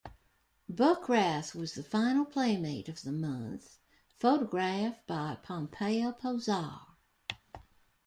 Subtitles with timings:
[0.67, 3.77] Bockrath was the final Playmate of the Month
[4.19, 6.87] photographed by Pompeo Posar.